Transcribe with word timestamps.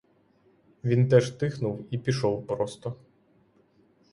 Він 0.83 1.09
теж 1.09 1.31
хитнув 1.39 1.85
і 1.91 1.97
пішов 1.97 2.47
просто. 2.47 2.95